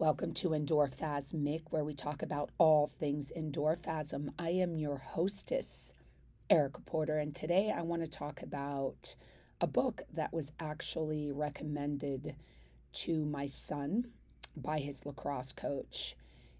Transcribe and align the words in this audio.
Welcome 0.00 0.32
to 0.34 0.50
Endorphasmic, 0.50 1.62
where 1.70 1.82
we 1.82 1.92
talk 1.92 2.22
about 2.22 2.50
all 2.56 2.86
things 2.86 3.32
endorphasm. 3.36 4.28
I 4.38 4.50
am 4.50 4.76
your 4.76 4.98
hostess, 4.98 5.92
Erica 6.48 6.82
Porter, 6.82 7.18
and 7.18 7.34
today 7.34 7.74
I 7.76 7.82
want 7.82 8.04
to 8.04 8.08
talk 8.08 8.40
about 8.40 9.16
a 9.60 9.66
book 9.66 10.02
that 10.14 10.32
was 10.32 10.52
actually 10.60 11.32
recommended 11.32 12.36
to 12.92 13.24
my 13.24 13.46
son 13.46 14.04
by 14.56 14.78
his 14.78 15.04
lacrosse 15.04 15.52
coach, 15.52 16.14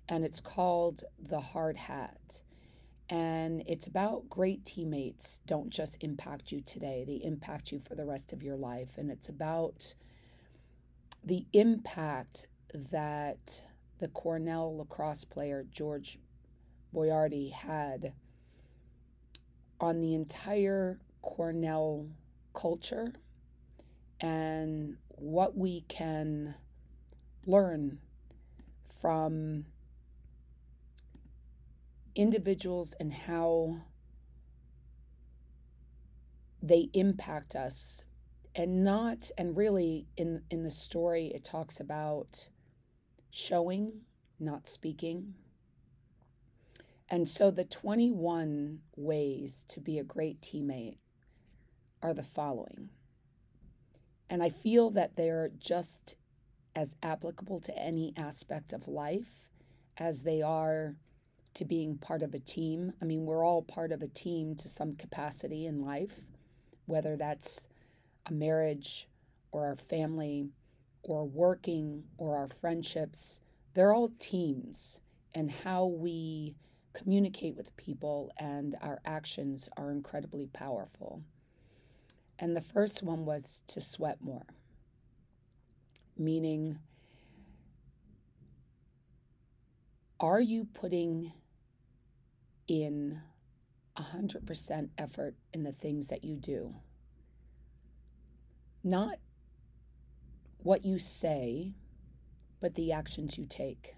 and 0.08 0.24
it's 0.24 0.40
called 0.40 1.04
The 1.20 1.38
Hard 1.38 1.76
Hat. 1.76 2.42
And 3.08 3.62
it's 3.68 3.86
about 3.86 4.28
great 4.28 4.64
teammates 4.64 5.42
don't 5.46 5.70
just 5.70 6.02
impact 6.02 6.50
you 6.50 6.58
today, 6.58 7.04
they 7.06 7.24
impact 7.24 7.70
you 7.70 7.78
for 7.78 7.94
the 7.94 8.04
rest 8.04 8.32
of 8.32 8.42
your 8.42 8.56
life. 8.56 8.98
And 8.98 9.12
it's 9.12 9.28
about 9.28 9.94
the 11.22 11.46
impact 11.52 12.48
that 12.74 13.62
the 13.98 14.08
Cornell 14.08 14.76
lacrosse 14.76 15.24
player 15.24 15.64
George 15.70 16.18
Boiardi 16.94 17.52
had 17.52 18.12
on 19.80 20.00
the 20.00 20.14
entire 20.14 21.00
Cornell 21.22 22.08
culture 22.54 23.12
and 24.20 24.96
what 25.08 25.56
we 25.56 25.82
can 25.82 26.54
learn 27.46 27.98
from 29.00 29.64
individuals 32.14 32.94
and 32.98 33.12
how 33.12 33.76
they 36.62 36.88
impact 36.92 37.54
us. 37.54 38.04
And 38.54 38.82
not 38.82 39.30
and 39.38 39.56
really 39.56 40.08
in 40.16 40.42
in 40.50 40.64
the 40.64 40.70
story 40.70 41.30
it 41.32 41.44
talks 41.44 41.78
about 41.78 42.48
showing, 43.30 44.00
not 44.38 44.68
speaking. 44.68 45.34
And 47.08 47.26
so 47.28 47.50
the 47.50 47.64
21 47.64 48.80
ways 48.96 49.64
to 49.68 49.80
be 49.80 49.98
a 49.98 50.04
great 50.04 50.40
teammate 50.40 50.98
are 52.02 52.12
the 52.12 52.22
following. 52.22 52.90
And 54.28 54.42
I 54.42 54.50
feel 54.50 54.90
that 54.90 55.16
they're 55.16 55.50
just 55.58 56.16
as 56.76 56.96
applicable 57.02 57.60
to 57.60 57.76
any 57.78 58.12
aspect 58.16 58.72
of 58.72 58.88
life 58.88 59.48
as 59.96 60.22
they 60.22 60.42
are 60.42 60.96
to 61.54 61.64
being 61.64 61.96
part 61.96 62.22
of 62.22 62.34
a 62.34 62.38
team. 62.38 62.92
I 63.02 63.04
mean, 63.04 63.24
we're 63.24 63.44
all 63.44 63.62
part 63.62 63.90
of 63.90 64.02
a 64.02 64.08
team 64.08 64.54
to 64.56 64.68
some 64.68 64.94
capacity 64.94 65.66
in 65.66 65.84
life, 65.84 66.20
whether 66.86 67.16
that's 67.16 67.68
a 68.26 68.32
marriage 68.32 69.08
or 69.50 69.66
our 69.66 69.76
family 69.76 70.50
or 71.08 71.24
working 71.24 72.04
or 72.18 72.36
our 72.36 72.46
friendships, 72.46 73.40
they're 73.74 73.92
all 73.92 74.12
teams. 74.18 75.00
And 75.34 75.50
how 75.50 75.86
we 75.86 76.56
communicate 76.92 77.56
with 77.56 77.76
people 77.76 78.32
and 78.38 78.76
our 78.80 79.00
actions 79.04 79.68
are 79.76 79.90
incredibly 79.90 80.46
powerful. 80.46 81.22
And 82.38 82.56
the 82.56 82.60
first 82.60 83.02
one 83.02 83.24
was 83.24 83.62
to 83.68 83.80
sweat 83.80 84.18
more, 84.20 84.46
meaning, 86.16 86.78
are 90.20 90.40
you 90.40 90.64
putting 90.64 91.32
in 92.68 93.20
100% 93.96 94.88
effort 94.98 95.34
in 95.52 95.62
the 95.64 95.72
things 95.72 96.08
that 96.08 96.24
you 96.24 96.36
do? 96.36 96.74
Not 98.84 99.18
what 100.58 100.84
you 100.84 100.98
say, 100.98 101.74
but 102.60 102.74
the 102.74 102.92
actions 102.92 103.38
you 103.38 103.46
take. 103.46 103.94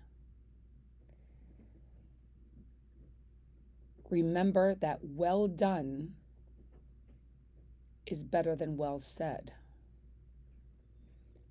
Remember 4.10 4.74
that 4.74 4.98
well 5.02 5.46
done 5.46 6.14
is 8.06 8.24
better 8.24 8.56
than 8.56 8.76
well 8.76 8.98
said. 8.98 9.52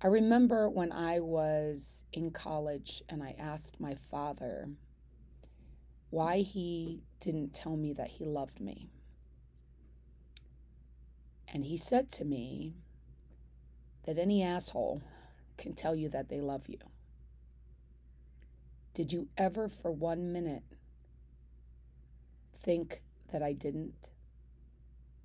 I 0.02 0.06
remember 0.06 0.68
when 0.68 0.92
I 0.92 1.20
was 1.20 2.04
in 2.12 2.30
college 2.30 3.02
and 3.08 3.22
I 3.22 3.34
asked 3.38 3.80
my 3.80 3.94
father 3.94 4.70
why 6.10 6.38
he 6.38 7.02
didn't 7.20 7.52
tell 7.52 7.76
me 7.76 7.92
that 7.94 8.08
he 8.08 8.24
loved 8.24 8.60
me. 8.60 8.90
And 11.48 11.64
he 11.64 11.76
said 11.76 12.10
to 12.12 12.24
me, 12.24 12.76
that 14.04 14.18
any 14.18 14.42
asshole 14.42 15.02
can 15.56 15.72
tell 15.72 15.94
you 15.94 16.08
that 16.08 16.28
they 16.28 16.40
love 16.40 16.68
you. 16.68 16.78
Did 18.94 19.12
you 19.12 19.28
ever 19.36 19.68
for 19.68 19.90
one 19.90 20.32
minute 20.32 20.64
think 22.58 23.02
that 23.32 23.42
I 23.42 23.52
didn't? 23.52 24.10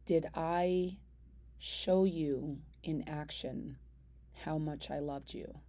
Did 0.06 0.28
I 0.36 0.98
show 1.58 2.04
you 2.04 2.60
in 2.84 3.08
action 3.08 3.78
how 4.44 4.58
much 4.58 4.92
I 4.92 5.00
loved 5.00 5.34
you? 5.34 5.60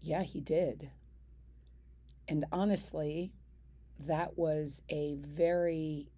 Yeah, 0.00 0.22
he 0.22 0.40
did. 0.40 0.90
And 2.26 2.46
honestly, 2.52 3.32
that 4.06 4.38
was 4.38 4.82
a 4.88 5.16
very 5.16 6.08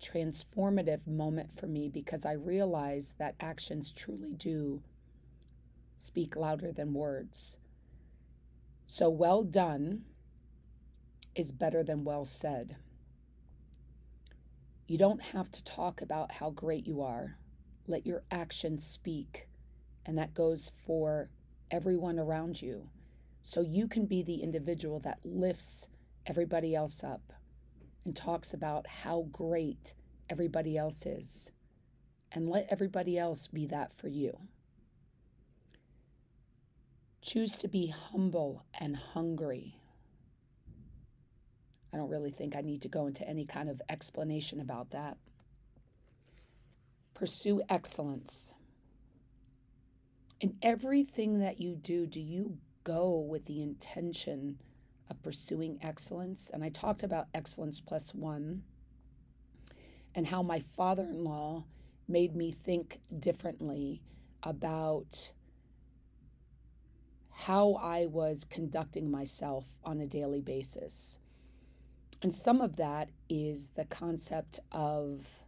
transformative 0.00 1.06
moment 1.06 1.52
for 1.52 1.66
me 1.66 1.88
because 1.88 2.24
I 2.24 2.32
realized 2.32 3.18
that 3.18 3.34
actions 3.40 3.92
truly 3.92 4.32
do 4.32 4.82
speak 5.96 6.36
louder 6.36 6.72
than 6.72 6.94
words. 6.94 7.58
So, 8.86 9.08
well 9.10 9.44
done 9.44 10.02
is 11.34 11.52
better 11.52 11.84
than 11.84 12.04
well 12.04 12.24
said. 12.24 12.76
You 14.86 14.98
don't 14.98 15.22
have 15.22 15.50
to 15.52 15.62
talk 15.62 16.02
about 16.02 16.32
how 16.32 16.50
great 16.50 16.86
you 16.86 17.00
are. 17.00 17.36
Let 17.86 18.06
your 18.06 18.24
actions 18.30 18.84
speak. 18.84 19.48
And 20.04 20.18
that 20.18 20.34
goes 20.34 20.72
for 20.84 21.30
everyone 21.70 22.18
around 22.18 22.60
you. 22.60 22.88
So 23.42 23.60
you 23.60 23.86
can 23.86 24.06
be 24.06 24.22
the 24.22 24.42
individual 24.42 24.98
that 25.00 25.20
lifts 25.22 25.88
everybody 26.26 26.74
else 26.74 27.04
up 27.04 27.32
and 28.04 28.16
talks 28.16 28.52
about 28.52 28.86
how 28.86 29.26
great 29.32 29.94
everybody 30.28 30.76
else 30.76 31.06
is. 31.06 31.52
And 32.32 32.48
let 32.48 32.66
everybody 32.70 33.18
else 33.18 33.48
be 33.48 33.66
that 33.66 33.92
for 33.92 34.08
you. 34.08 34.38
Choose 37.22 37.50
to 37.58 37.68
be 37.68 37.88
humble 37.88 38.64
and 38.78 38.96
hungry. 38.96 39.76
I 41.92 41.96
don't 41.96 42.08
really 42.08 42.30
think 42.30 42.54
I 42.54 42.60
need 42.60 42.82
to 42.82 42.88
go 42.88 43.06
into 43.06 43.28
any 43.28 43.44
kind 43.44 43.68
of 43.68 43.82
explanation 43.88 44.60
about 44.60 44.90
that. 44.90 45.16
Pursue 47.14 47.62
excellence. 47.68 48.54
In 50.40 50.56
everything 50.62 51.40
that 51.40 51.60
you 51.60 51.74
do, 51.74 52.06
do 52.06 52.20
you 52.20 52.58
go 52.84 53.18
with 53.18 53.44
the 53.44 53.60
intention 53.60 54.58
of 55.10 55.22
pursuing 55.22 55.78
excellence. 55.82 56.50
And 56.52 56.64
I 56.64 56.68
talked 56.70 57.02
about 57.02 57.26
excellence 57.34 57.80
plus 57.80 58.14
one 58.14 58.62
and 60.14 60.26
how 60.26 60.42
my 60.42 60.60
father 60.60 61.04
in 61.04 61.24
law 61.24 61.64
made 62.08 62.34
me 62.34 62.50
think 62.50 63.00
differently 63.18 64.02
about 64.42 65.32
how 67.30 67.74
I 67.74 68.06
was 68.06 68.44
conducting 68.44 69.10
myself 69.10 69.66
on 69.84 70.00
a 70.00 70.06
daily 70.06 70.40
basis. 70.40 71.18
And 72.22 72.34
some 72.34 72.60
of 72.60 72.76
that 72.76 73.10
is 73.28 73.68
the 73.76 73.86
concept 73.86 74.60
of 74.72 75.42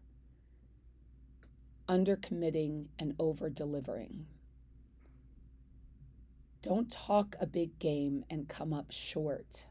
undercommitting 1.88 2.86
and 2.98 3.14
over 3.18 3.50
delivering. 3.50 4.26
Don't 6.62 6.92
talk 6.92 7.34
a 7.40 7.46
big 7.46 7.76
game 7.80 8.24
and 8.30 8.48
come 8.48 8.72
up 8.72 8.92
short. 8.92 9.66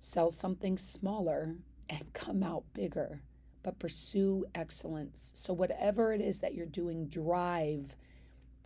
Sell 0.00 0.30
something 0.30 0.78
smaller 0.78 1.56
and 1.90 2.12
come 2.14 2.42
out 2.42 2.64
bigger, 2.72 3.20
but 3.62 3.78
pursue 3.78 4.46
excellence. 4.54 5.30
So, 5.34 5.52
whatever 5.52 6.14
it 6.14 6.22
is 6.22 6.40
that 6.40 6.54
you're 6.54 6.64
doing, 6.64 7.06
drive 7.06 7.96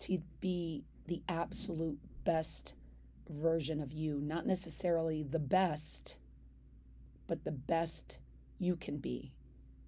to 0.01 0.23
be 0.41 0.85
the 1.09 1.23
absolute 1.29 1.99
best 2.25 2.75
version 3.29 3.81
of 3.81 3.93
you. 3.93 4.21
Not 4.21 4.47
necessarily 4.47 5.25
the 5.25 5.41
best, 5.41 6.19
but 7.27 7.43
the 7.43 7.51
best 7.51 8.21
you 8.61 8.77
can 8.77 8.99
be. 8.99 9.33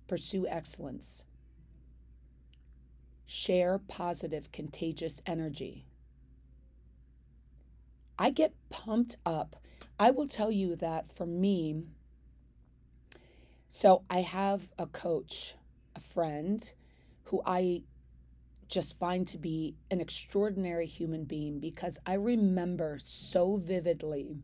Pursue 0.08 0.48
excellence. 0.48 1.26
Share 3.24 3.78
positive, 3.78 4.50
contagious 4.50 5.22
energy. 5.26 5.86
I 8.20 8.28
get 8.28 8.54
pumped 8.68 9.16
up. 9.24 9.56
I 9.98 10.10
will 10.10 10.28
tell 10.28 10.52
you 10.52 10.76
that 10.76 11.10
for 11.10 11.24
me, 11.24 11.84
so 13.66 14.04
I 14.10 14.20
have 14.20 14.68
a 14.78 14.86
coach, 14.86 15.54
a 15.96 16.00
friend 16.00 16.72
who 17.24 17.42
I 17.46 17.82
just 18.68 18.98
find 18.98 19.26
to 19.28 19.38
be 19.38 19.74
an 19.90 20.02
extraordinary 20.02 20.86
human 20.86 21.24
being 21.24 21.60
because 21.60 21.98
I 22.04 22.14
remember 22.14 22.98
so 23.00 23.56
vividly 23.56 24.36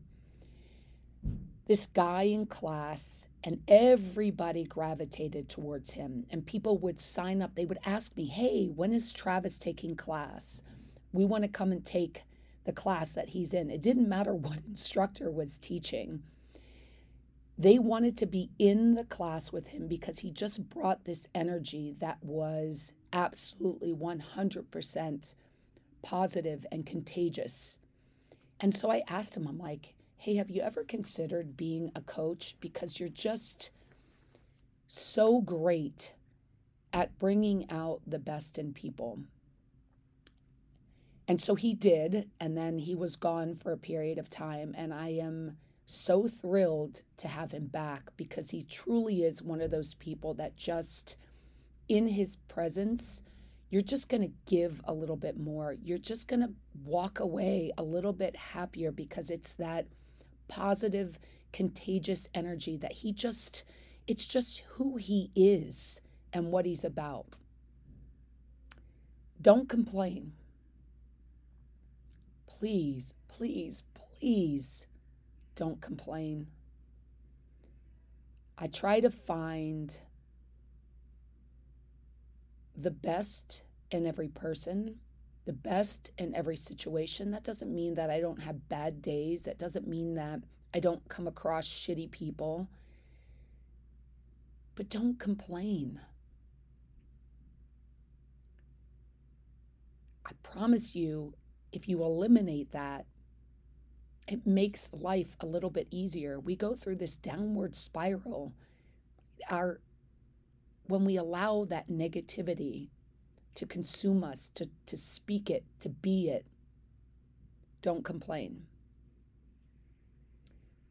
this 1.67 1.85
guy 1.85 2.23
in 2.23 2.45
class, 2.45 3.27
and 3.43 3.61
everybody 3.67 4.63
gravitated 4.63 5.49
towards 5.49 5.91
him. 5.91 6.25
And 6.29 6.45
people 6.45 6.77
would 6.77 6.99
sign 6.99 7.41
up. 7.41 7.55
They 7.55 7.65
would 7.65 7.79
ask 7.85 8.15
me, 8.15 8.25
Hey, 8.25 8.67
when 8.73 8.93
is 8.93 9.11
Travis 9.11 9.59
taking 9.59 9.95
class? 9.95 10.63
We 11.11 11.25
want 11.25 11.43
to 11.43 11.49
come 11.49 11.73
and 11.73 11.85
take 11.85 12.23
the 12.67 12.73
class 12.73 13.15
that 13.15 13.29
he's 13.29 13.53
in. 13.53 13.71
It 13.71 13.81
didn't 13.81 14.07
matter 14.07 14.35
what 14.35 14.59
instructor 14.67 15.31
was 15.31 15.57
teaching. 15.57 16.21
They 17.57 17.79
wanted 17.79 18.15
to 18.17 18.27
be 18.27 18.51
in 18.59 18.93
the 18.93 19.05
class 19.05 19.51
with 19.51 19.69
him 19.69 19.87
because 19.87 20.19
he 20.19 20.29
just 20.29 20.69
brought 20.69 21.05
this 21.05 21.27
energy 21.33 21.95
that 21.97 22.19
was 22.21 22.93
absolutely 23.11 23.93
100% 23.93 25.33
positive 26.03 26.65
and 26.71 26.85
contagious. 26.85 27.79
And 28.59 28.75
so 28.75 28.91
I 28.91 29.01
asked 29.07 29.35
him, 29.35 29.47
I'm 29.47 29.57
like, 29.57 29.95
hey, 30.17 30.35
have 30.35 30.51
you 30.51 30.61
ever 30.61 30.83
considered 30.83 31.57
being 31.57 31.89
a 31.95 32.01
coach? 32.01 32.55
Because 32.59 32.99
you're 32.99 33.09
just 33.09 33.71
so 34.87 35.41
great 35.41 36.13
at 36.93 37.17
bringing 37.17 37.69
out 37.71 38.01
the 38.05 38.19
best 38.19 38.59
in 38.59 38.73
people. 38.73 39.19
And 41.27 41.41
so 41.41 41.55
he 41.55 41.73
did, 41.73 42.29
and 42.39 42.57
then 42.57 42.79
he 42.79 42.95
was 42.95 43.17
gone 43.17 43.53
for 43.53 43.73
a 43.73 43.77
period 43.77 44.17
of 44.17 44.29
time. 44.29 44.73
And 44.77 44.93
I 44.93 45.09
am 45.09 45.57
so 45.85 46.27
thrilled 46.27 47.01
to 47.17 47.27
have 47.27 47.51
him 47.51 47.65
back 47.67 48.03
because 48.15 48.49
he 48.49 48.61
truly 48.61 49.23
is 49.23 49.41
one 49.41 49.61
of 49.61 49.71
those 49.71 49.93
people 49.95 50.33
that 50.35 50.55
just, 50.55 51.17
in 51.89 52.07
his 52.07 52.37
presence, 52.47 53.23
you're 53.69 53.81
just 53.81 54.09
going 54.09 54.21
to 54.21 54.31
give 54.45 54.79
a 54.85 54.93
little 54.93 55.17
bit 55.17 55.37
more. 55.37 55.75
You're 55.83 55.97
just 55.97 56.29
going 56.29 56.39
to 56.41 56.53
walk 56.85 57.19
away 57.19 57.71
a 57.77 57.83
little 57.83 58.13
bit 58.13 58.37
happier 58.37 58.91
because 58.91 59.29
it's 59.29 59.55
that 59.55 59.87
positive, 60.47 61.19
contagious 61.51 62.29
energy 62.33 62.77
that 62.77 62.93
he 62.93 63.11
just, 63.11 63.65
it's 64.07 64.25
just 64.25 64.59
who 64.71 64.95
he 64.95 65.31
is 65.35 66.01
and 66.31 66.51
what 66.51 66.65
he's 66.65 66.85
about. 66.85 67.25
Don't 69.41 69.67
complain. 69.67 70.31
Please, 72.47 73.13
please, 73.27 73.83
please 73.93 74.87
don't 75.55 75.81
complain. 75.81 76.47
I 78.57 78.67
try 78.67 78.99
to 78.99 79.11
find 79.11 79.95
the 82.75 82.91
best 82.91 83.63
in 83.91 84.05
every 84.05 84.27
person 84.27 84.99
the 85.47 85.53
best 85.53 86.11
in 86.17 86.35
every 86.35 86.57
situation. 86.57 87.31
That 87.31 87.45
doesn't 87.45 87.73
mean 87.73 87.93
that 87.93 88.09
I 88.09 88.19
don't 88.19 88.41
have 88.41 88.67
bad 88.67 89.01
days. 89.01 89.43
That 89.43 89.57
doesn't 89.57 89.87
mean 89.87 90.15
that 90.15 90.41
I 90.73 90.81
don't 90.81 91.07
come 91.07 91.25
across 91.25 91.65
shitty 91.65 92.11
people. 92.11 92.67
But 94.75 94.89
don't 94.89 95.17
complain. 95.17 96.01
I 100.25 100.31
promise 100.43 100.97
you, 100.97 101.33
if 101.77 101.87
you 101.87 102.01
eliminate 102.01 102.71
that, 102.71 103.05
it 104.27 104.47
makes 104.47 104.91
life 104.91 105.37
a 105.39 105.45
little 105.45 105.69
bit 105.69 105.87
easier. 105.91 106.39
We 106.39 106.55
go 106.55 106.73
through 106.73 106.95
this 106.95 107.17
downward 107.17 107.75
spiral. 107.75 108.51
Our 109.47 109.79
when 110.87 111.05
we 111.05 111.17
allow 111.17 111.65
that 111.65 111.87
negativity 111.87 112.89
to 113.53 113.67
consume 113.67 114.23
us, 114.23 114.49
to, 114.55 114.67
to 114.87 114.97
speak 114.97 115.51
it, 115.51 115.65
to 115.79 115.89
be 115.89 116.29
it. 116.29 116.47
Don't 117.83 118.03
complain. 118.03 118.63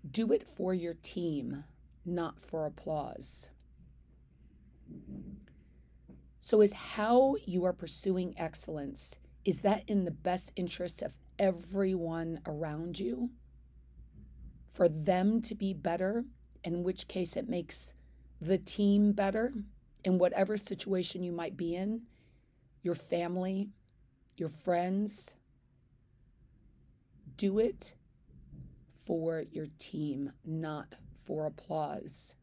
Do 0.09 0.33
it 0.33 0.47
for 0.47 0.73
your 0.73 0.95
team, 0.95 1.65
not 2.05 2.39
for 2.39 2.65
applause. 2.65 3.51
So, 6.41 6.61
is 6.61 6.73
how 6.73 7.35
you 7.45 7.65
are 7.65 7.73
pursuing 7.73 8.35
excellence, 8.37 9.19
is 9.47 9.63
that 9.63 9.85
in 9.87 10.05
the 10.05 10.11
best 10.11 10.53
interest 10.57 11.01
of 11.01 11.15
everyone 11.39 12.41
around 12.47 12.99
you? 12.99 13.31
For 14.71 14.91
them 14.91 15.41
to 15.41 15.55
be 15.55 15.73
better, 15.73 16.27
in 16.63 16.83
which 16.83 17.09
case 17.09 17.35
it 17.35 17.49
makes 17.49 17.95
the 18.43 18.59
team 18.59 19.13
better 19.13 19.55
in 20.05 20.19
whatever 20.19 20.59
situation 20.59 21.23
you 21.23 21.33
might 21.33 21.57
be 21.57 21.75
in? 21.75 22.03
your 22.87 22.95
family, 22.95 23.69
your 24.37 24.49
friends. 24.49 25.35
Do 27.37 27.59
it 27.59 27.95
for 28.95 29.45
your 29.51 29.67
team, 29.81 30.33
not 30.45 30.95
for 31.21 31.47
applause. 31.47 32.37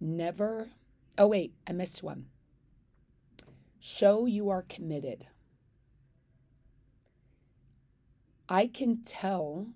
Never, 0.00 0.68
oh, 1.18 1.26
wait, 1.26 1.52
I 1.66 1.72
missed 1.72 2.02
one. 2.02 2.26
Show 3.80 4.26
you 4.26 4.48
are 4.48 4.62
committed. 4.62 5.26
I 8.48 8.66
can 8.66 9.02
tell 9.02 9.66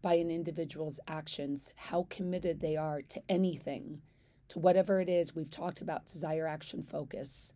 by 0.00 0.14
an 0.14 0.30
individual's 0.30 1.00
actions 1.06 1.72
how 1.76 2.06
committed 2.08 2.60
they 2.60 2.76
are 2.76 3.02
to 3.02 3.22
anything 3.28 4.00
to 4.48 4.58
whatever 4.58 5.00
it 5.00 5.08
is 5.08 5.34
we've 5.34 5.50
talked 5.50 5.80
about 5.80 6.06
desire, 6.06 6.46
action, 6.46 6.82
focus, 6.82 7.54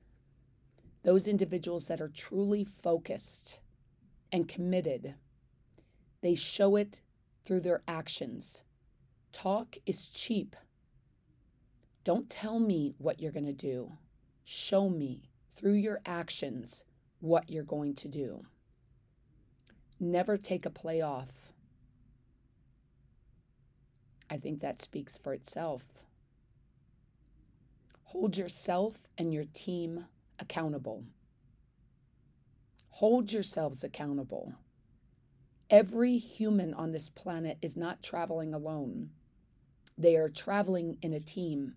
those 1.03 1.29
individuals 1.29 1.89
that 1.89 2.01
are 2.01 2.09
truly 2.09 2.65
focused 2.65 3.59
and 4.33 4.49
committed, 4.49 5.15
they 6.21 6.35
show 6.35 6.77
it 6.77 7.01
through 7.45 7.61
their 7.61 7.83
actions. 7.87 8.65
Talk 9.33 9.77
is 9.87 10.07
cheap. 10.07 10.57
Don't 12.09 12.31
tell 12.31 12.59
me 12.59 12.95
what 12.97 13.21
you're 13.21 13.33
going 13.33 13.45
to 13.45 13.53
do. 13.53 13.93
Show 14.43 14.89
me 14.89 15.29
through 15.55 15.75
your 15.75 16.01
actions 16.07 16.87
what 17.21 17.51
you're 17.51 17.63
going 17.63 17.95
to 17.97 18.09
do. 18.09 18.47
Never 20.01 20.39
take 20.39 20.65
a 20.65 20.71
play 20.71 21.03
off. 21.03 21.53
I 24.31 24.39
think 24.39 24.61
that 24.63 24.81
speaks 24.81 25.19
for 25.19 25.35
itself. 25.35 25.85
Hold 28.05 28.39
yourself 28.39 29.11
and 29.19 29.35
your 29.35 29.45
team 29.53 30.07
accountable. 30.39 31.05
Hold 32.89 33.31
yourselves 33.31 33.85
accountable. 33.85 34.55
Every 35.69 36.17
human 36.17 36.73
on 36.73 36.93
this 36.93 37.11
planet 37.11 37.59
is 37.61 37.77
not 37.77 38.03
traveling 38.03 38.55
alone, 38.55 39.11
they 39.99 40.17
are 40.17 40.31
traveling 40.31 40.97
in 41.03 41.13
a 41.13 41.21
team. 41.21 41.75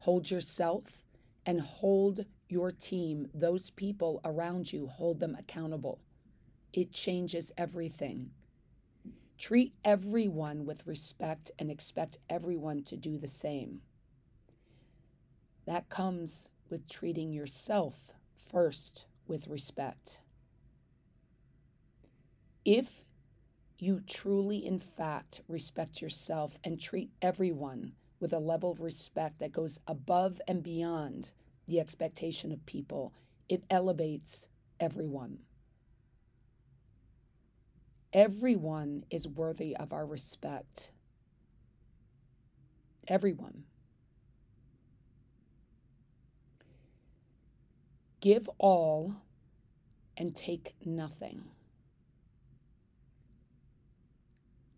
Hold 0.00 0.30
yourself 0.30 1.02
and 1.44 1.60
hold 1.60 2.24
your 2.48 2.72
team, 2.72 3.28
those 3.34 3.70
people 3.70 4.20
around 4.24 4.72
you, 4.72 4.86
hold 4.86 5.20
them 5.20 5.36
accountable. 5.38 6.00
It 6.72 6.92
changes 6.92 7.52
everything. 7.56 8.30
Treat 9.38 9.74
everyone 9.84 10.64
with 10.64 10.86
respect 10.86 11.50
and 11.58 11.70
expect 11.70 12.18
everyone 12.28 12.82
to 12.84 12.96
do 12.96 13.18
the 13.18 13.28
same. 13.28 13.82
That 15.66 15.88
comes 15.88 16.50
with 16.68 16.88
treating 16.88 17.32
yourself 17.32 18.12
first 18.50 19.06
with 19.26 19.48
respect. 19.48 20.20
If 22.64 23.04
you 23.78 24.00
truly, 24.00 24.64
in 24.64 24.78
fact, 24.78 25.42
respect 25.46 26.00
yourself 26.00 26.58
and 26.64 26.80
treat 26.80 27.10
everyone 27.20 27.92
with 28.20 28.32
a 28.32 28.38
level 28.38 28.70
of 28.70 28.82
respect 28.82 29.38
that 29.38 29.52
goes 29.52 29.80
above 29.86 30.40
and 30.46 30.62
beyond 30.62 31.32
the 31.66 31.80
expectation 31.80 32.52
of 32.52 32.64
people, 32.66 33.12
it 33.48 33.64
elevates 33.70 34.48
everyone. 34.78 35.38
Everyone 38.12 39.04
is 39.10 39.26
worthy 39.26 39.76
of 39.76 39.92
our 39.92 40.04
respect. 40.04 40.90
Everyone. 43.08 43.64
Give 48.20 48.50
all 48.58 49.14
and 50.16 50.34
take 50.34 50.74
nothing. 50.84 51.44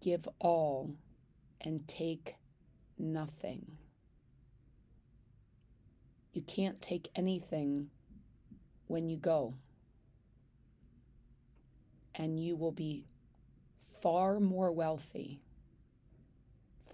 Give 0.01 0.29
all 0.39 0.95
and 1.61 1.87
take 1.89 2.37
nothing. 3.03 3.79
You 6.33 6.43
can't 6.43 6.81
take 6.81 7.11
anything 7.15 7.91
when 8.87 9.09
you 9.09 9.17
go. 9.17 9.55
And 12.15 12.39
you 12.39 12.57
will 12.57 12.73
be 12.73 13.05
far 14.01 14.41
more 14.41 14.73
wealthy, 14.73 15.41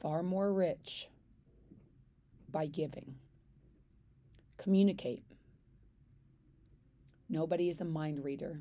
far 0.01 0.23
more 0.23 0.53
rich 0.53 1.09
by 2.51 2.67
giving. 2.67 3.17
Communicate. 4.57 5.23
Nobody 7.29 7.69
is 7.69 7.81
a 7.81 7.85
mind 7.85 8.25
reader. 8.25 8.61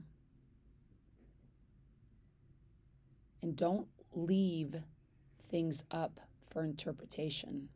And 3.41 3.55
don't 3.55 3.87
leave 4.13 4.75
things 5.41 5.85
up 5.89 6.19
for 6.49 6.63
interpretation. 6.63 7.69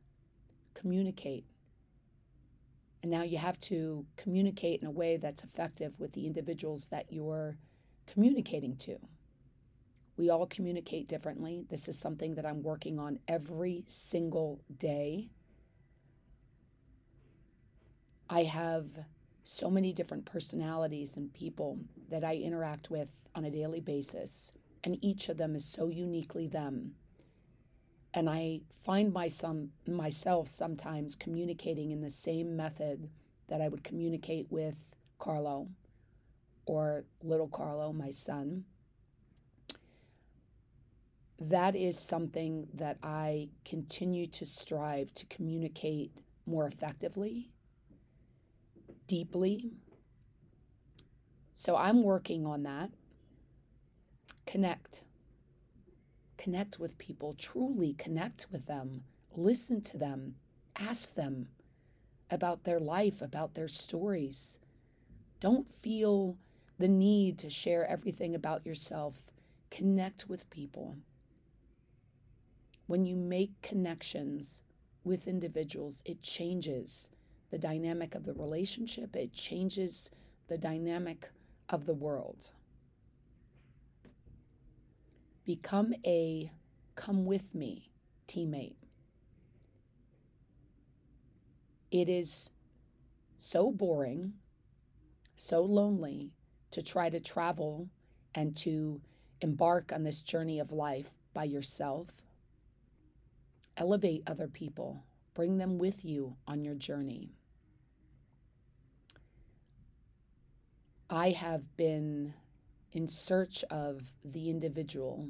Communicate. 0.74 1.46
And 3.02 3.12
now 3.12 3.24
you 3.24 3.38
have 3.38 3.60
to 3.62 4.06
communicate 4.16 4.82
in 4.82 4.88
a 4.88 4.92
way 4.92 5.18
that's 5.18 5.44
effective 5.44 6.00
with 6.00 6.14
the 6.14 6.28
individuals 6.28 6.88
that 6.88 7.12
you're 7.12 7.58
communicating 8.06 8.76
to. 8.78 8.98
We 10.18 10.30
all 10.30 10.46
communicate 10.46 11.08
differently. 11.08 11.66
This 11.70 11.88
is 11.88 11.98
something 11.98 12.36
that 12.36 12.46
I'm 12.46 12.62
working 12.62 13.00
on 13.00 13.20
every 13.28 13.84
single 13.88 14.62
day. 14.78 15.30
I 18.30 18.44
have 18.44 18.86
so 19.44 19.70
many 19.70 19.92
different 19.94 20.26
personalities 20.26 21.18
and 21.18 21.34
people 21.34 21.80
that 22.10 22.24
I 22.24 22.36
interact 22.36 22.92
with 22.92 23.24
on 23.36 23.46
a 23.46 23.52
daily 23.52 23.82
basis, 23.82 24.52
and 24.84 25.04
each 25.04 25.28
of 25.28 25.38
them 25.38 25.56
is 25.56 25.66
so 25.66 25.90
uniquely 25.90 26.48
them. 26.48 26.94
And 28.14 28.30
I 28.30 28.62
find 28.84 29.14
my 29.14 29.28
some, 29.28 29.70
myself 29.88 30.48
sometimes 30.48 31.16
communicating 31.16 31.92
in 31.92 32.02
the 32.02 32.10
same 32.10 32.56
method 32.56 33.10
that 33.48 33.62
I 33.62 33.68
would 33.68 33.84
communicate 33.84 34.48
with 34.50 34.86
Carlo 35.18 35.70
or 36.66 37.06
little 37.24 37.48
Carlo, 37.48 37.94
my 37.94 38.10
son. 38.10 38.66
That 41.40 41.76
is 41.76 41.98
something 41.98 42.68
that 42.74 42.98
I 43.02 43.50
continue 43.66 44.28
to 44.28 44.46
strive 44.46 45.14
to 45.16 45.26
communicate 45.26 46.12
more 46.46 46.68
effectively, 46.68 47.50
deeply. 49.08 49.72
So 51.54 51.76
I'm 51.76 52.04
working 52.04 52.46
on 52.46 52.64
that. 52.64 52.92
Connect 54.46 55.04
Connect 56.42 56.80
with 56.80 56.98
people, 56.98 57.36
truly 57.38 57.94
connect 57.94 58.48
with 58.52 58.66
them, 58.66 59.04
listen 59.36 59.80
to 59.82 59.96
them, 59.96 60.34
ask 60.76 61.14
them 61.14 61.50
about 62.32 62.64
their 62.64 62.80
life, 62.80 63.22
about 63.22 63.54
their 63.54 63.68
stories. 63.68 64.58
Don't 65.40 65.70
feel 65.70 66.40
the 66.80 66.88
need 66.88 67.38
to 67.38 67.52
share 67.52 67.86
everything 67.86 68.34
about 68.34 68.66
yourself. 68.66 69.32
Connect 69.70 70.28
with 70.28 70.50
people. 70.50 70.96
When 72.88 73.06
you 73.06 73.16
make 73.16 73.62
connections 73.62 74.64
with 75.04 75.28
individuals, 75.28 76.02
it 76.08 76.24
changes 76.24 77.12
the 77.52 77.60
dynamic 77.60 78.16
of 78.16 78.26
the 78.26 78.34
relationship, 78.34 79.16
it 79.16 79.32
changes 79.32 80.10
the 80.48 80.58
dynamic 80.58 81.30
of 81.70 81.86
the 81.86 81.94
world. 81.94 82.50
Become 85.46 85.94
a 86.06 86.52
come 86.96 87.26
with 87.26 87.56
me 87.56 87.92
teammate. 88.28 88.76
It 91.90 92.08
is 92.08 92.52
so 93.38 93.72
boring, 93.72 94.34
so 95.36 95.62
lonely 95.62 96.32
to 96.72 96.82
try 96.82 97.10
to 97.10 97.20
travel 97.20 97.90
and 98.34 98.56
to 98.58 99.02
embark 99.42 99.92
on 99.92 100.04
this 100.04 100.22
journey 100.22 100.60
of 100.60 100.72
life 100.72 101.12
by 101.34 101.44
yourself. 101.44 102.22
Elevate 103.76 104.24
other 104.28 104.48
people, 104.48 105.04
bring 105.34 105.58
them 105.58 105.78
with 105.78 106.06
you 106.06 106.36
on 106.48 106.64
your 106.64 106.76
journey. 106.76 107.34
I 111.10 111.32
have 111.32 111.76
been 111.76 112.34
in 112.94 113.08
search 113.08 113.64
of 113.70 114.14
the 114.24 114.50
individual, 114.50 115.30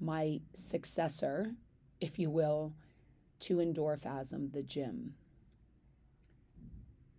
my 0.00 0.40
successor, 0.54 1.54
if 2.00 2.18
you 2.18 2.30
will, 2.30 2.72
to 3.40 3.56
Endorphasm, 3.56 4.52
the 4.52 4.62
gym. 4.62 5.14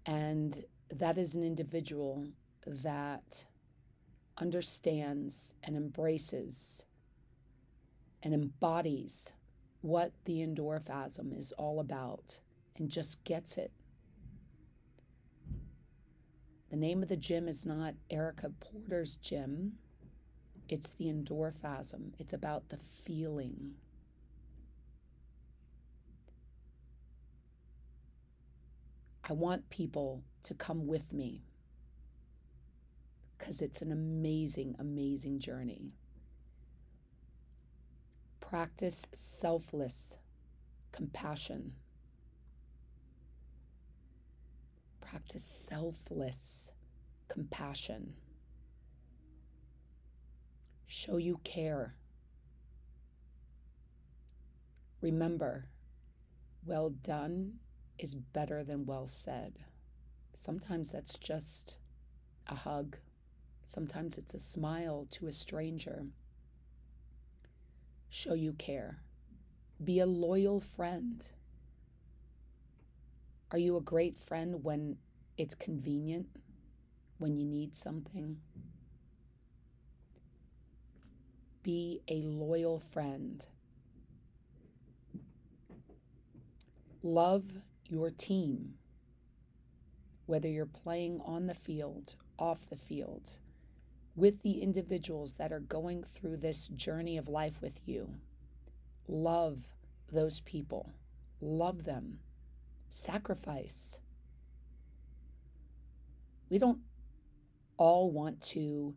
And 0.06 0.66
that 0.90 1.18
is 1.18 1.36
an 1.36 1.44
individual 1.44 2.28
that 2.66 3.46
understands 4.38 5.54
and 5.64 5.76
embraces 5.76 6.86
and 8.24 8.34
embodies 8.34 9.34
what 9.82 10.12
the 10.26 10.46
endorphasm 10.46 11.38
is 11.38 11.52
all 11.54 11.80
about 11.80 12.40
and 12.78 12.90
just 12.90 13.24
gets 13.24 13.58
it 13.58 13.72
the 16.72 16.78
name 16.78 17.04
of 17.04 17.10
the 17.10 17.18
gym 17.18 17.50
is 17.50 17.66
not 17.66 17.96
Erica 18.10 18.50
Porter's 18.62 19.18
gym, 19.18 19.74
it's 20.70 20.92
the 20.92 21.06
endorphasm. 21.08 22.14
It's 22.18 22.32
about 22.32 22.70
the 22.70 22.78
feeling. 22.78 23.74
I 29.30 29.34
want 29.34 29.70
people 29.70 30.24
to 30.44 30.54
come 30.54 30.88
with 30.88 31.12
me 31.12 31.42
because 33.38 33.62
it's 33.62 33.82
an 33.82 33.92
amazing, 33.92 34.78
amazing 34.80 35.40
journey. 35.40 35.92
Practice 38.40 39.08
selfless 39.12 40.18
compassion. 40.94 41.74
Practice 45.02 45.44
selfless 45.44 46.72
compassion. 47.28 48.14
Show 50.86 51.18
you 51.18 51.40
care. 51.44 51.96
Remember, 55.02 55.68
well 56.66 56.90
done 56.90 57.54
is 57.98 58.14
better 58.14 58.64
than 58.64 58.86
well 58.86 59.08
said. 59.08 59.60
Sometimes 60.34 60.92
that's 60.92 61.18
just 61.18 61.78
a 62.48 62.56
hug. 62.56 62.98
Sometimes 63.64 64.18
it's 64.18 64.34
a 64.34 64.40
smile 64.40 65.08
to 65.12 65.28
a 65.28 65.32
stranger. 65.32 66.06
Show 68.10 68.34
you 68.34 68.54
care. 68.54 69.00
Be 69.84 70.00
a 70.00 70.06
loyal 70.06 70.60
friend. 70.60 71.26
Are 73.54 73.58
you 73.58 73.76
a 73.76 73.82
great 73.82 74.16
friend 74.16 74.64
when 74.64 74.96
it's 75.38 75.56
convenient, 75.56 76.28
when 77.18 77.36
you 77.36 77.44
need 77.44 77.76
something? 77.76 78.38
Be 81.62 82.00
a 82.08 82.22
loyal 82.22 82.80
friend. 82.80 83.46
Love 87.04 87.44
your 87.90 88.10
team, 88.10 88.76
whether 90.28 90.48
you're 90.48 90.66
playing 90.66 91.20
on 91.26 91.48
the 91.48 91.54
field, 91.54 92.16
off 92.40 92.70
the 92.70 92.78
field, 92.78 93.38
with 94.16 94.44
the 94.44 94.62
individuals 94.62 95.34
that 95.34 95.52
are 95.52 95.60
going 95.60 96.04
through 96.04 96.38
this 96.38 96.70
journey 96.70 97.18
of 97.18 97.28
life 97.28 97.62
with 97.62 97.82
you. 97.86 98.16
Love 99.10 99.68
those 100.10 100.40
people, 100.40 100.94
love 101.42 101.84
them 101.84 102.20
sacrifice. 102.92 104.00
We 106.50 106.58
don't 106.58 106.80
all 107.78 108.12
want 108.12 108.42
to 108.42 108.94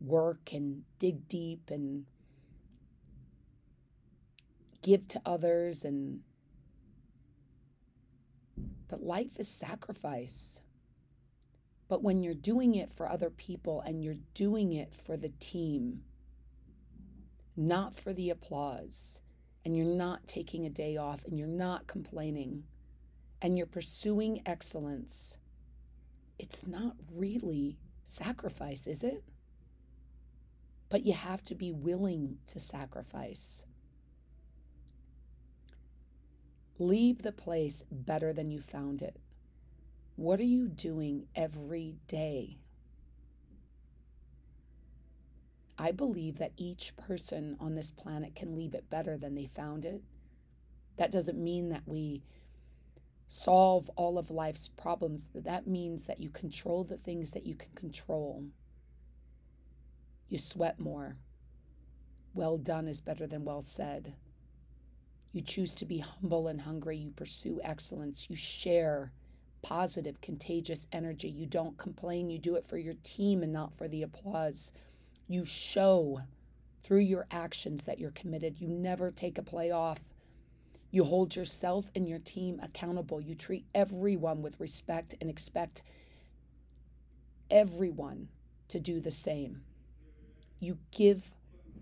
work 0.00 0.52
and 0.52 0.82
dig 0.98 1.26
deep 1.26 1.70
and 1.70 2.04
give 4.82 5.08
to 5.08 5.22
others 5.24 5.84
and 5.84 6.20
but 8.88 9.02
life 9.02 9.38
is 9.38 9.48
sacrifice. 9.48 10.60
But 11.88 12.02
when 12.02 12.22
you're 12.22 12.34
doing 12.34 12.74
it 12.74 12.92
for 12.92 13.08
other 13.08 13.30
people 13.30 13.80
and 13.80 14.04
you're 14.04 14.14
doing 14.34 14.72
it 14.72 14.94
for 14.94 15.16
the 15.16 15.30
team, 15.40 16.02
not 17.56 17.94
for 17.96 18.12
the 18.12 18.30
applause, 18.30 19.20
and 19.64 19.76
you're 19.76 19.86
not 19.86 20.26
taking 20.26 20.66
a 20.66 20.70
day 20.70 20.96
off 20.96 21.24
and 21.24 21.38
you're 21.38 21.48
not 21.48 21.86
complaining 21.86 22.64
and 23.40 23.56
you're 23.56 23.66
pursuing 23.66 24.42
excellence, 24.46 25.38
it's 26.38 26.66
not 26.66 26.96
really 27.12 27.78
sacrifice, 28.04 28.86
is 28.86 29.04
it? 29.04 29.24
But 30.88 31.06
you 31.06 31.14
have 31.14 31.42
to 31.44 31.54
be 31.54 31.72
willing 31.72 32.38
to 32.48 32.60
sacrifice. 32.60 33.66
Leave 36.78 37.22
the 37.22 37.32
place 37.32 37.84
better 37.90 38.32
than 38.32 38.50
you 38.50 38.60
found 38.60 39.00
it. 39.00 39.18
What 40.16 40.40
are 40.40 40.44
you 40.44 40.68
doing 40.68 41.26
every 41.34 41.96
day 42.06 42.58
I 45.78 45.90
believe 45.92 46.38
that 46.38 46.52
each 46.56 46.96
person 46.96 47.56
on 47.58 47.74
this 47.74 47.90
planet 47.90 48.34
can 48.34 48.54
leave 48.54 48.74
it 48.74 48.90
better 48.90 49.16
than 49.16 49.34
they 49.34 49.46
found 49.46 49.84
it. 49.84 50.02
That 50.96 51.10
doesn't 51.10 51.42
mean 51.42 51.70
that 51.70 51.82
we 51.86 52.22
solve 53.26 53.90
all 53.96 54.18
of 54.18 54.30
life's 54.30 54.68
problems, 54.68 55.28
that 55.34 55.66
means 55.66 56.04
that 56.04 56.20
you 56.20 56.30
control 56.30 56.84
the 56.84 56.96
things 56.96 57.32
that 57.32 57.46
you 57.46 57.54
can 57.54 57.70
control. 57.74 58.44
You 60.28 60.38
sweat 60.38 60.78
more. 60.78 61.16
Well 62.32 62.58
done 62.58 62.88
is 62.88 63.00
better 63.00 63.26
than 63.26 63.44
well 63.44 63.60
said. 63.60 64.14
You 65.32 65.40
choose 65.40 65.74
to 65.74 65.86
be 65.86 65.98
humble 65.98 66.46
and 66.46 66.60
hungry. 66.60 66.96
You 66.96 67.10
pursue 67.10 67.60
excellence. 67.64 68.28
You 68.30 68.36
share 68.36 69.12
positive, 69.62 70.20
contagious 70.20 70.86
energy. 70.92 71.28
You 71.28 71.46
don't 71.46 71.76
complain. 71.76 72.30
You 72.30 72.38
do 72.38 72.54
it 72.54 72.66
for 72.66 72.78
your 72.78 72.94
team 73.02 73.42
and 73.42 73.52
not 73.52 73.74
for 73.74 73.88
the 73.88 74.02
applause. 74.02 74.72
You 75.26 75.44
show 75.44 76.20
through 76.82 77.00
your 77.00 77.26
actions 77.30 77.84
that 77.84 77.98
you're 77.98 78.10
committed. 78.10 78.60
You 78.60 78.68
never 78.68 79.10
take 79.10 79.38
a 79.38 79.42
play 79.42 79.70
off. 79.70 80.00
You 80.90 81.04
hold 81.04 81.34
yourself 81.34 81.90
and 81.96 82.08
your 82.08 82.18
team 82.18 82.60
accountable. 82.62 83.20
You 83.20 83.34
treat 83.34 83.64
everyone 83.74 84.42
with 84.42 84.60
respect 84.60 85.14
and 85.20 85.28
expect 85.28 85.82
everyone 87.50 88.28
to 88.68 88.78
do 88.78 89.00
the 89.00 89.10
same. 89.10 89.62
You 90.60 90.78
give 90.90 91.32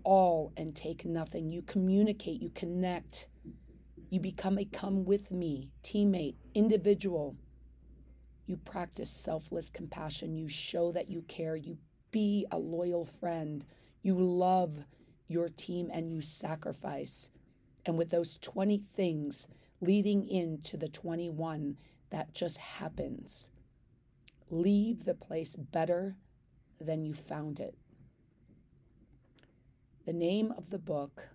all 0.03 0.51
and 0.57 0.75
take 0.75 1.05
nothing. 1.05 1.51
You 1.51 1.61
communicate, 1.61 2.41
you 2.41 2.49
connect. 2.49 3.27
You 4.09 4.19
become 4.19 4.57
a 4.57 4.65
come 4.65 5.05
with 5.05 5.31
me 5.31 5.69
teammate, 5.83 6.35
individual. 6.53 7.35
You 8.45 8.57
practice 8.57 9.09
selfless 9.09 9.69
compassion. 9.69 10.35
You 10.35 10.47
show 10.47 10.91
that 10.91 11.09
you 11.09 11.21
care. 11.23 11.55
You 11.55 11.77
be 12.13 12.45
a 12.51 12.57
loyal 12.57 13.03
friend. 13.03 13.65
You 14.01 14.15
love 14.17 14.85
your 15.27 15.49
team 15.49 15.89
and 15.91 16.09
you 16.09 16.21
sacrifice. 16.21 17.29
And 17.85 17.97
with 17.97 18.09
those 18.09 18.37
20 18.37 18.77
things 18.77 19.49
leading 19.81 20.25
into 20.29 20.77
the 20.77 20.87
21, 20.87 21.75
that 22.11 22.33
just 22.33 22.59
happens. 22.59 23.49
Leave 24.49 25.03
the 25.03 25.15
place 25.15 25.57
better 25.57 26.15
than 26.79 27.03
you 27.03 27.13
found 27.13 27.59
it. 27.59 27.75
The 30.05 30.13
name 30.13 30.53
of 30.57 30.69
the 30.69 30.79
book 30.79 31.29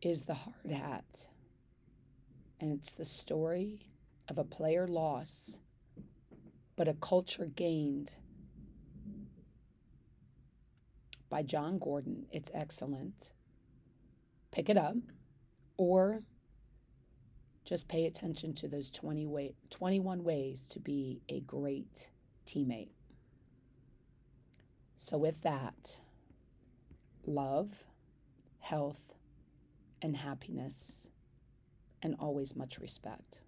is 0.00 0.22
The 0.24 0.34
Hard 0.34 0.70
Hat, 0.70 1.26
and 2.60 2.70
it's 2.70 2.92
the 2.92 3.04
story 3.04 3.80
of 4.28 4.38
a 4.38 4.44
player 4.44 4.86
loss, 4.86 5.58
but 6.76 6.88
a 6.88 6.94
culture 6.94 7.46
gained 7.46 8.14
by 11.28 11.42
Jon 11.42 11.78
Gordon. 11.78 12.26
It's 12.30 12.50
excellent. 12.54 13.32
Pick 14.50 14.68
it 14.68 14.76
up 14.76 14.96
or 15.76 16.22
just 17.64 17.88
pay 17.88 18.06
attention 18.06 18.54
to 18.54 18.68
those 18.68 18.90
20 18.90 19.26
way, 19.26 19.54
21 19.70 20.22
ways 20.22 20.68
to 20.68 20.80
be 20.80 21.20
a 21.28 21.40
great 21.40 22.10
teammate. 22.46 22.90
So, 24.96 25.18
with 25.18 25.42
that, 25.42 25.98
love, 27.26 27.84
health, 28.60 29.14
and 30.00 30.16
happiness, 30.16 31.10
and 32.02 32.14
always 32.18 32.56
much 32.56 32.78
respect. 32.78 33.42